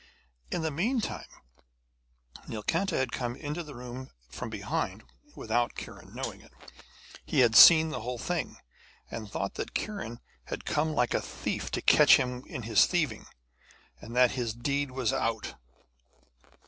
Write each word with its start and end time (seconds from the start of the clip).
In 0.49 0.63
the 0.63 0.71
meantime, 0.71 1.27
Nilkanta 2.47 2.97
had 2.97 3.11
come 3.11 3.35
into 3.35 3.61
the 3.61 3.75
room 3.75 4.09
from 4.31 4.49
behind 4.49 5.03
without 5.35 5.75
Kiran 5.75 6.15
knowing 6.15 6.41
it. 6.41 6.51
He 7.23 7.41
had 7.41 7.55
seen 7.55 7.89
the 7.89 7.99
whole 8.01 8.17
thing, 8.17 8.57
and 9.11 9.29
thought 9.29 9.53
that 9.61 9.75
Kiran 9.75 10.17
had 10.45 10.65
come 10.65 10.95
like 10.95 11.13
a 11.13 11.21
thief 11.21 11.69
to 11.69 11.83
catch 11.83 12.17
him 12.17 12.43
in 12.47 12.63
his 12.63 12.87
thieving, 12.87 13.27
and 13.99 14.15
that 14.15 14.31
his 14.31 14.55
deed 14.55 14.89
was 14.89 15.13
out. 15.13 15.53